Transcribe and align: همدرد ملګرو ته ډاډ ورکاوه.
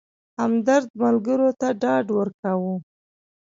همدرد 0.39 0.87
ملګرو 1.01 1.49
ته 1.59 1.67
ډاډ 1.81 2.05
ورکاوه. 2.17 2.75